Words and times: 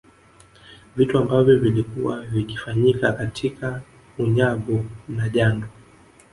Vitu 0.95 1.17
ambavyo 1.17 1.59
vilikuwa 1.59 2.21
vikifanyika 2.21 3.13
katika 3.13 3.81
unyago 4.17 4.85
na 5.09 5.29
jando 5.29 5.67